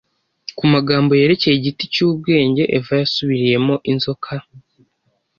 [0.57, 4.31] Ku magambo yerekeye igiti cy’ubwenge Eva yasubiriyemo inzoka